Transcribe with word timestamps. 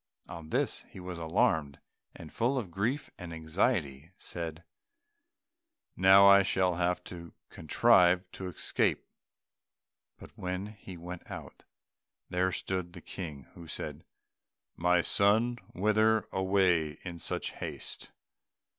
On 0.27 0.49
this 0.49 0.81
he 0.89 0.99
was 0.99 1.19
alarmed, 1.19 1.77
and, 2.15 2.33
full 2.33 2.57
of 2.57 2.71
grief 2.71 3.11
and 3.19 3.31
anxiety, 3.31 4.09
said, 4.17 4.63
"Now 5.95 6.25
I 6.25 6.41
shall 6.41 6.73
have 6.73 7.03
to 7.03 7.35
contrive 7.51 8.27
to 8.31 8.47
escape." 8.47 9.05
But 10.17 10.31
when 10.35 10.65
he 10.73 10.97
went 10.97 11.29
out, 11.29 11.65
there 12.31 12.51
stood 12.51 12.93
the 12.93 13.01
King, 13.01 13.43
who 13.53 13.67
said, 13.67 14.03
"My 14.75 15.03
son, 15.03 15.59
whither 15.75 16.27
away 16.33 16.93
in 17.03 17.19
such 17.19 17.51
haste? 17.51 18.09